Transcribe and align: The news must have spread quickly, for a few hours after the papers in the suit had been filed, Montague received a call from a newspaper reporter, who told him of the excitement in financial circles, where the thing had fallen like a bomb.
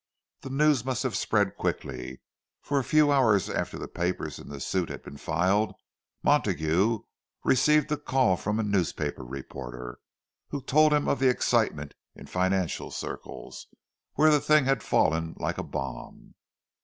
The 0.41 0.49
news 0.49 0.83
must 0.83 1.03
have 1.03 1.15
spread 1.15 1.57
quickly, 1.57 2.21
for 2.63 2.79
a 2.79 2.83
few 2.83 3.11
hours 3.11 3.51
after 3.51 3.77
the 3.77 3.87
papers 3.87 4.39
in 4.39 4.49
the 4.49 4.59
suit 4.59 4.89
had 4.89 5.03
been 5.03 5.17
filed, 5.17 5.75
Montague 6.23 7.03
received 7.43 7.91
a 7.91 7.97
call 7.97 8.35
from 8.35 8.59
a 8.59 8.63
newspaper 8.63 9.23
reporter, 9.23 9.99
who 10.49 10.63
told 10.63 10.91
him 10.91 11.07
of 11.07 11.19
the 11.19 11.29
excitement 11.29 11.93
in 12.15 12.25
financial 12.25 12.89
circles, 12.89 13.67
where 14.15 14.31
the 14.31 14.41
thing 14.41 14.65
had 14.65 14.81
fallen 14.81 15.35
like 15.37 15.59
a 15.59 15.63
bomb. 15.63 16.33